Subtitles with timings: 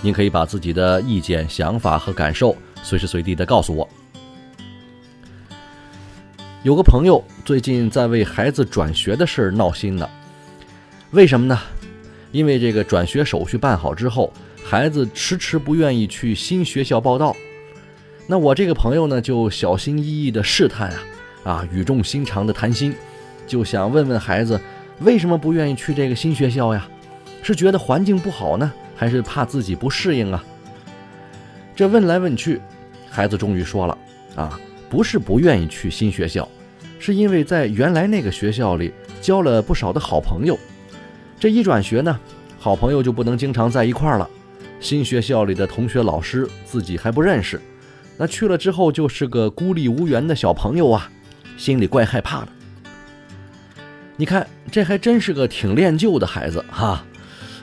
[0.00, 3.88] 您可以把自己的意见、想法和感受随时随地的告诉我。
[6.62, 10.08] 有个朋友最近在为孩子转学的事儿闹心呢，
[11.10, 11.58] 为什么呢？
[12.30, 14.32] 因为这个转学手续办好之后，
[14.64, 17.34] 孩子迟迟不愿意去新学校报到。
[18.26, 21.00] 那我这个朋友呢，就小心翼翼的试探啊。
[21.44, 22.94] 啊，语重心长的谈心，
[23.46, 24.60] 就想问问孩子，
[25.00, 26.86] 为什么不愿意去这个新学校呀？
[27.42, 30.44] 是觉得环境不好呢，还是怕自己不适应啊？
[31.76, 32.60] 这问来问去，
[33.08, 33.96] 孩子终于说了：
[34.34, 34.60] 啊，
[34.90, 36.46] 不是不愿意去新学校，
[36.98, 40.58] 是因为在原来那个学校里交了不少的好朋友，
[41.38, 42.18] 这一转学呢，
[42.58, 44.28] 好朋友就不能经常在一块儿了。
[44.80, 47.60] 新学校里的同学、老师自己还不认识，
[48.16, 51.08] 那去了之后就是个孤立无援的小朋友啊。
[51.56, 52.48] 心里怪害怕的。
[54.16, 57.04] 你看，这还真是个挺恋旧的孩子哈。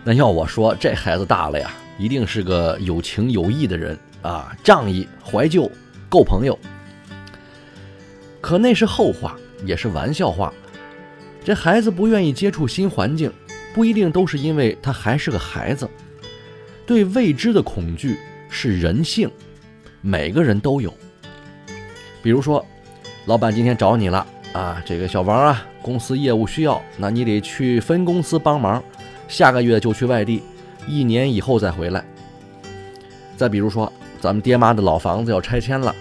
[0.07, 5.69] 那要我说，这孩子大了呀，一定是个有情有义的人啊，仗义怀旧，
[6.07, 6.55] 够朋友。
[8.39, 9.35] 可那是后话，
[9.65, 10.53] 也是玩笑话。
[11.43, 13.33] 这孩子不愿意接触新环境，
[13.73, 15.89] 不一定都是因为他还是个孩子。
[16.85, 19.27] 对未知的恐惧是人性，
[20.01, 20.93] 每个人都有。
[22.21, 22.63] 比如说。
[23.27, 28.83] 老板今天找你了啊，这个小王啊，公司业务需要，那你得去分公司帮忙，
[29.27, 30.41] 下个月就去外地，
[30.87, 32.03] 一年以后再回来。
[33.35, 33.91] 再比如说，
[34.21, 35.93] 咱们爹妈的老房子要拆迁了，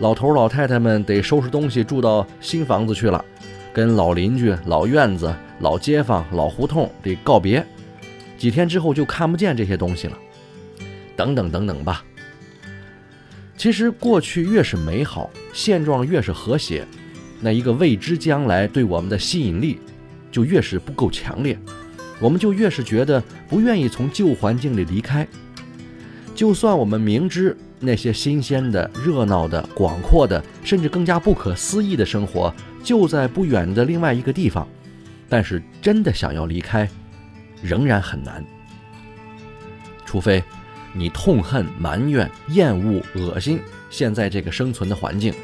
[0.00, 3.24] 老头老太太们得收拾东西住到新房子去了，
[3.72, 7.64] 跟老邻居、老院子、老街坊、老胡同得告别，
[8.36, 10.18] 几天之后就看不见这些东西了，
[11.16, 12.04] 等等等等吧。
[13.56, 16.84] 其实过去越是美好，现状越是和谐，
[17.40, 19.78] 那一个未知将来对我们的吸引力
[20.30, 21.56] 就越是不够强烈，
[22.20, 25.26] 我们就越是觉得不愿意从旧环境里离开。
[26.34, 32.52] 就算我们明知那些新鲜的、热闹的、广阔的，甚至更加不可思议的生活
[32.82, 34.66] 就在不远的另外一个地方，
[35.28, 36.88] 但是真的想要离开，
[37.62, 38.44] 仍然很难，
[40.04, 40.42] 除非。
[40.96, 43.58] 你痛恨、埋怨、厌恶、恶心
[43.90, 45.34] 现在这个生存的环境，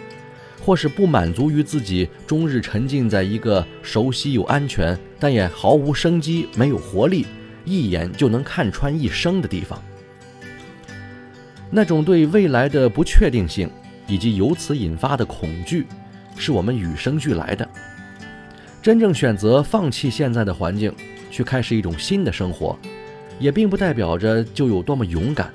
[0.70, 7.26] 或是不满足于自己终日沉浸在一个熟悉又安全，但也毫无生机、没有活力、
[7.64, 9.82] 一眼就能看穿一生的地方。
[11.72, 13.68] 那种对未来的不确定性，
[14.06, 15.86] 以及由此引发的恐惧，
[16.36, 17.68] 是我们与生俱来的。
[18.80, 20.94] 真正选择放弃现在的环境，
[21.32, 22.78] 去开始一种新的生活。
[23.40, 25.52] 也并不代表着就有多么勇敢，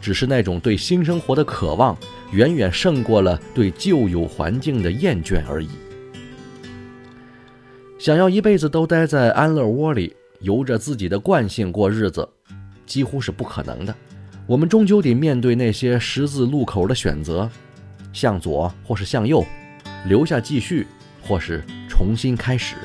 [0.00, 1.98] 只是那种对新生活的渴望，
[2.32, 5.68] 远远胜过了对旧有环境的厌倦而已。
[7.98, 12.28] 想要一辈子都待在安乐窝里，由着自己的惯性过日子，
[12.86, 13.94] 几乎是不可能的。
[14.46, 17.50] 我们终究得面对那些十字路口的选择：
[18.12, 19.44] 向左或是向右，
[20.06, 20.86] 留下继续，
[21.22, 22.76] 或是重新开始。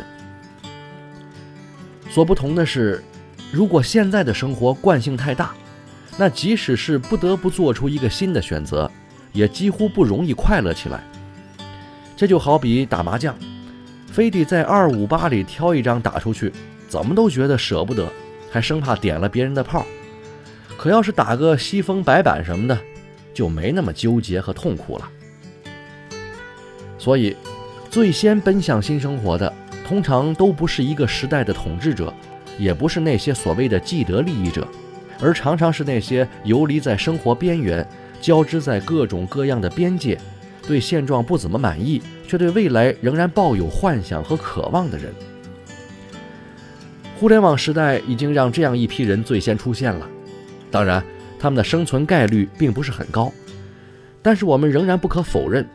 [2.09, 3.03] 所不同的是。
[3.51, 5.53] 如果现在的生活惯性太大，
[6.17, 8.89] 那即使是不得不做出一个新的选择，
[9.33, 11.03] 也几乎不容易快乐起来。
[12.15, 13.35] 这就好比打麻将，
[14.07, 16.53] 非得在二五八里挑一张打出去，
[16.87, 18.07] 怎么都觉得舍不得，
[18.49, 19.85] 还生怕点了别人的炮。
[20.77, 22.77] 可要是打个西风白板什么的，
[23.33, 25.09] 就没那么纠结和痛苦了。
[26.97, 27.35] 所以，
[27.89, 29.51] 最先奔向新生活的，
[29.85, 32.13] 通常都不是一个时代的统治者。
[32.59, 34.67] 也不是那些所谓的既得利益者，
[35.19, 37.83] 而常常是那些游离在生活边缘、
[38.23, 40.17] 交织在各种各样的边界、
[40.65, 45.13] 对现状不怎么满意，却对未来仍然抱有幻想和渴望的人。
[47.19, 50.07] 互联网时代已经让这样一批人最先出现了，
[50.71, 51.03] 当然，
[51.37, 53.29] 他们的生存概率并不是很高。
[54.21, 55.67] 但是我们仍然不可否认，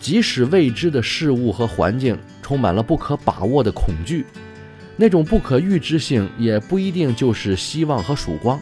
[0.00, 4.26] 即使未知的事物和环境充满了不可把握的恐惧，
[4.96, 8.60] 那种不可预知性也不一定就是希望和曙光，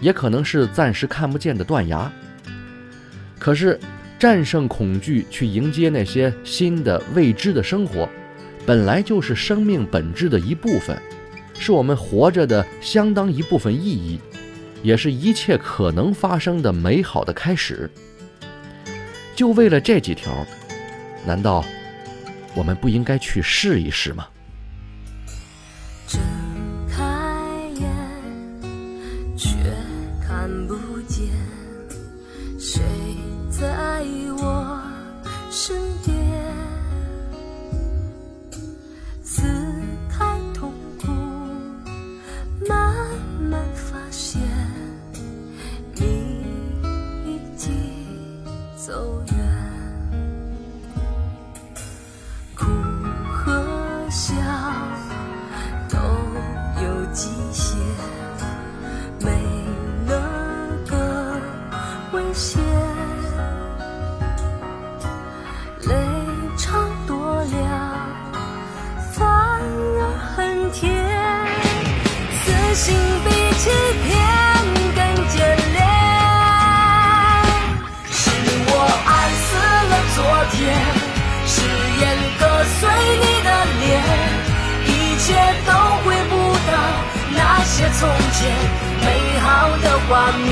[0.00, 2.10] 也可能是暂时看不见的断崖。
[3.38, 3.78] 可是，
[4.18, 8.08] 战胜恐惧，去迎接那些新的未知的生活，
[8.66, 11.00] 本来就是生命本质的一部分，
[11.58, 14.20] 是我们活着的相当一部分意义，
[14.82, 17.88] 也是一切可能发生的美好的开始。
[19.36, 20.44] 就为了这几条，
[21.24, 21.64] 难道
[22.54, 24.26] 我们不应该去试一试吗？
[88.38, 88.46] 些
[89.04, 89.06] 美
[89.40, 89.46] 好
[89.82, 90.48] 的画面。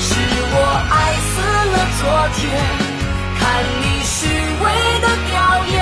[0.00, 0.08] 是
[0.50, 0.56] 我
[0.90, 0.94] 爱
[1.28, 1.32] 死
[1.72, 2.02] 了昨
[2.36, 2.40] 天，
[3.38, 3.40] 看
[3.80, 4.16] 你虚
[4.62, 4.64] 伪
[5.04, 5.34] 的表
[5.66, 5.76] 演，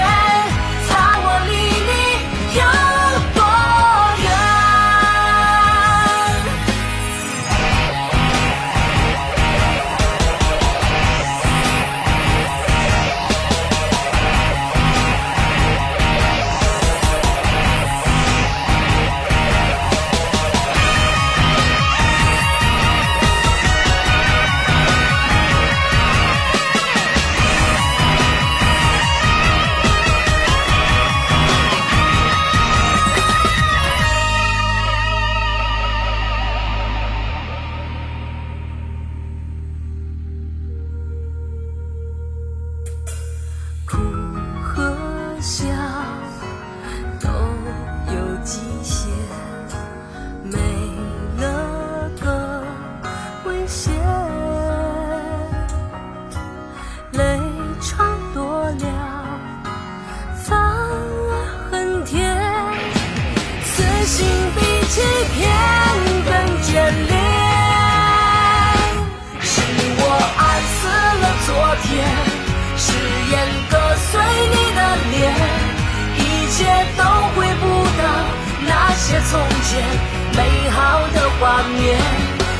[80.37, 81.99] 美好的画面。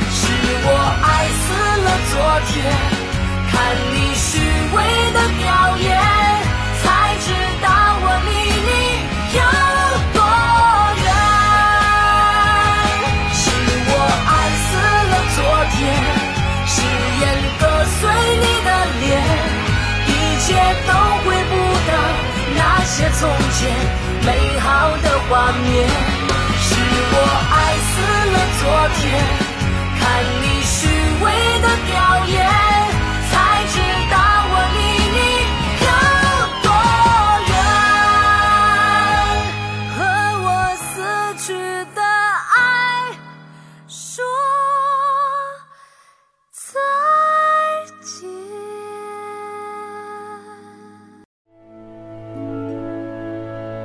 [0.09, 0.19] 是
[0.69, 0.69] 我
[1.03, 1.05] 爱
[1.43, 1.45] 死
[1.83, 2.13] 了昨
[2.47, 2.55] 天，
[3.51, 3.53] 看
[3.93, 4.27] 你虚
[4.73, 4.75] 伪
[5.13, 5.45] 的表
[5.77, 5.85] 演，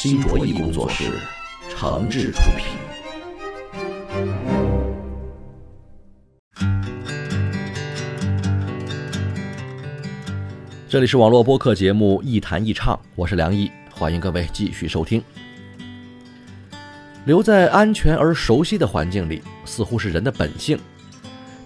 [0.00, 1.10] 新卓艺工作室，
[1.68, 2.66] 诚挚出品。
[10.88, 15.20] 这里是网络播客节目《一弹一唱》，我是梁毅，欢迎各位继续收听。
[17.24, 20.78] 留在安全而熟悉的环境里，似乎是人的本性。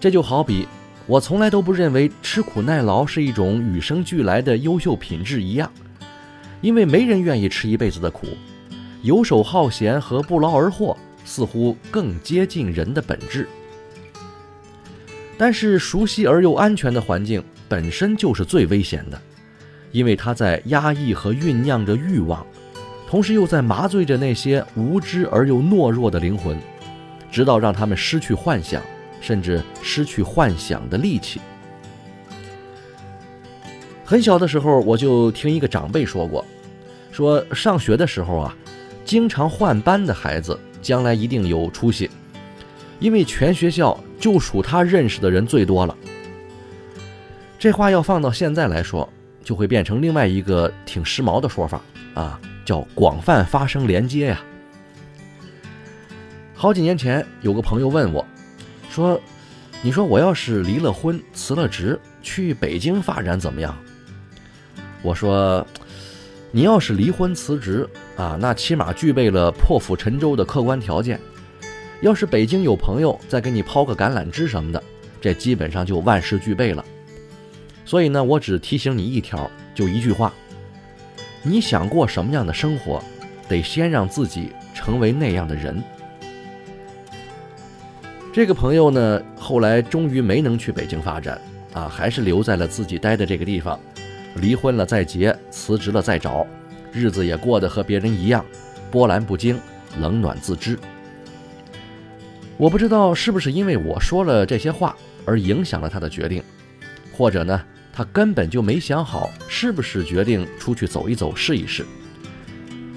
[0.00, 0.66] 这就好比
[1.06, 5.70] 我从来都不认为吃苦耐劳是一种与生俱来的优秀品质一样，
[6.62, 8.28] 因为没人愿意吃一辈子的苦。
[9.02, 13.46] 游手好闲和不劳而获似乎更接近人的本质。
[15.36, 19.20] 但是，熟悉而又安全的环境本身就是最危险的，
[19.90, 22.46] 因为它在压抑和酝酿着欲望。
[23.08, 26.56] 同时又在麻醉着那些无知而又懦弱的灵魂，
[27.30, 28.80] 直到让他们失去幻想，
[29.20, 31.40] 甚至失去幻想的力气。
[34.12, 36.44] 很小的时候，我就听一个长辈说过，
[37.10, 38.54] 说上学的时候啊，
[39.06, 42.10] 经常换班的孩子将来一定有出息，
[43.00, 45.96] 因为全学校就属他认识的人最多了。
[47.58, 49.10] 这话要放到现在来说，
[49.42, 51.80] 就会变成另外一个挺时髦的说法
[52.12, 52.38] 啊。
[52.66, 54.42] 叫广泛发生连接呀。
[56.52, 58.22] 好几年前，有个朋友问我，
[58.90, 59.18] 说
[59.80, 63.74] ：“你说我要是离了婚、辞了职，去北京发展怎么样？”
[65.02, 65.66] 我说
[66.50, 71.20] ：“你要是离婚辞职啊，那起码具备了破釜沉舟的客观条件。
[72.00, 74.82] 要是北京有朋友再给你抛个橄榄枝什么的，
[75.20, 76.84] 这基本上就万事俱备了。
[77.84, 80.32] 所以呢，我只提醒你一条，就一句话。”
[81.44, 83.02] 你想过什么样的生活，
[83.48, 85.82] 得先让自己成为那样的人。
[88.32, 91.40] 这个朋友呢，后来终于没能去北京发展，
[91.72, 93.76] 啊，还是留在了自己待的这个地方，
[94.36, 96.46] 离婚了再结，辞职了再找，
[96.92, 98.44] 日子也过得和别人一样，
[98.90, 99.58] 波澜不惊，
[99.98, 100.78] 冷暖自知。
[102.56, 106.42] 我不知道是不是因为我说了这些话而影响了他的决定，
[107.12, 107.60] 或者呢？
[107.94, 111.84] 他根本就没想好是不是决定出去走一走试一试，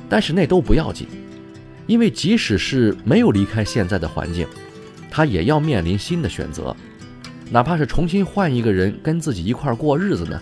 [0.08, 1.06] 但是那都不要紧，
[1.86, 4.48] 因为即使是没有离开现在的环境，
[5.12, 6.74] 他也要面临新的选择，
[7.52, 10.42] 哪怕是重新换一个人跟自己一块过日子呢，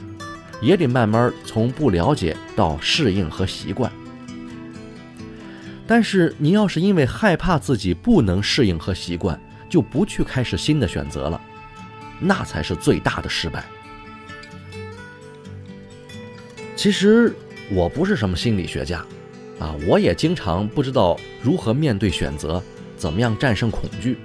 [0.64, 3.92] 也得慢慢从不了解到适应和习惯。
[5.86, 9.40] 但是你要是因为害怕自己不能适应和习惯，
[9.70, 11.40] 就不去开始新的选择了，
[12.20, 13.66] 那才是最大的失败。
[16.76, 17.34] 其实
[17.70, 19.06] 我不是什么心理学家，
[19.60, 22.64] 啊，我也经常不知道如何面对选择，
[22.98, 24.18] 怎么样战胜恐惧。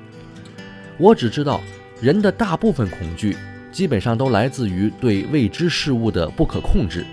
[0.96, 1.60] 我只知道，
[2.00, 3.36] 人的大部分恐惧
[3.78, 7.06] 基本上都来自于对未知事物的不可控制，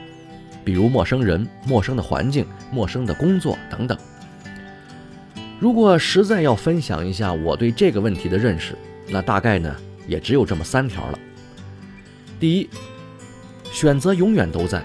[0.64, 3.96] 比如陌生人、陌生的环境、陌生的工作等等。
[5.60, 8.74] 如果实在要分享一下我对这个问题的认识，
[9.10, 9.76] 那大概呢
[10.08, 11.20] 也只有这么三条了。
[12.40, 12.68] 第一，
[13.72, 14.84] 选择永远都在。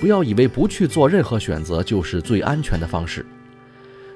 [0.00, 3.22] 不要以为不去做任何选择就是最安全的方式。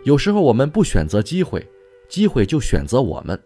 [0.02, 1.68] 有时候我们不选择机会，
[2.08, 3.38] 机会就选择我们。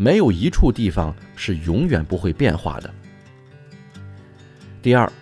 [0.00, 2.88] 没有一处地方是永远不会变化的。
[4.80, 5.12] 第二，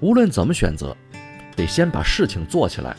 [0.00, 0.96] 无论怎么选择，
[1.54, 2.96] 得先把事情做起来，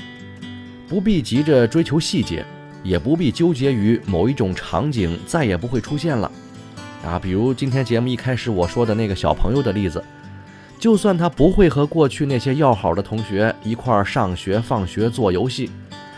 [0.88, 2.46] 不必急着追求细节，
[2.84, 6.32] 也不必纠结于某一种场景再也不会出现了。
[7.04, 10.04] 啊，比如今天节目一开始我说的那个小朋友的例子。
[10.78, 15.72] 就算他不会和过去那些要好的同学一块儿上学、放学、做游戏，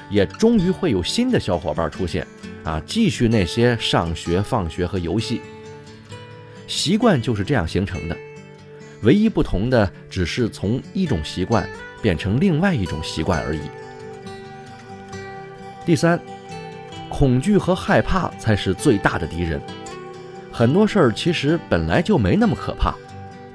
[0.10, 2.26] 也终于会有新的小伙伴出现，
[2.64, 5.42] 啊，继续那些上学、放学和游戏。
[6.68, 8.18] 习惯就是这样形成的，
[9.02, 11.70] 唯一不同的只是从一种习惯
[12.02, 13.62] 变成另外一种习惯而已。
[15.86, 16.20] 第三，
[17.10, 19.62] 恐惧和害怕才是最大的敌人。
[20.52, 22.96] 很多事儿其实本来就没那么可怕，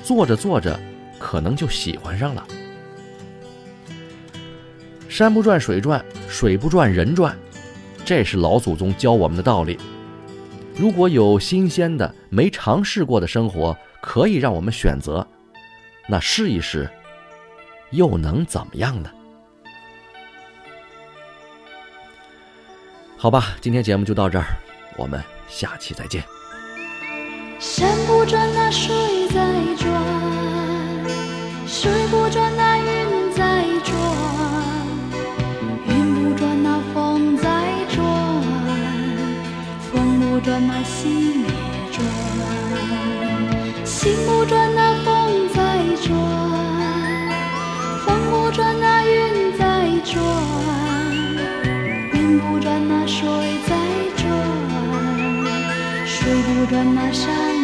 [0.03, 0.79] 做着做着。
[1.23, 2.47] 可能就喜欢上了。
[5.11, 7.37] 山不转水转，水不转人转，
[8.05, 9.77] 这是老祖宗教我们的道理。
[10.77, 15.27] 如果有新鲜的、没尝试过的生活可以让我们选择，
[16.09, 16.89] 那试一试，
[17.91, 19.11] 又能怎么样呢？
[23.17, 24.45] 好吧，今天节目就到这儿，
[24.97, 26.23] 我们下期再见。
[27.59, 28.95] 山不转，那水
[29.29, 29.93] 在转。
[31.67, 32.20] 水不
[40.41, 41.49] 不转，那心也
[41.93, 42.03] 转；
[43.85, 45.61] 心不转，那风在
[46.03, 46.09] 转；
[48.07, 50.19] 风不转，那云在转；
[52.15, 53.29] 云不转，那水
[53.69, 53.77] 在
[54.17, 54.25] 转；
[56.07, 57.60] 水不转，那山。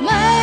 [0.00, 0.35] Mas